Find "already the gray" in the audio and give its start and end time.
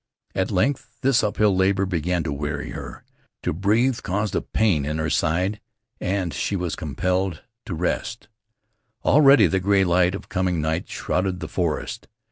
9.05-9.83